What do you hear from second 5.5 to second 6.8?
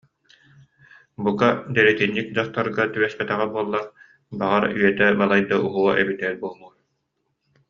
уһуо эбитэ буолуо